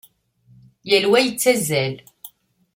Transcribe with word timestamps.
Yal 0.89 1.05
wa 1.09 1.19
yettazzal. 1.21 1.95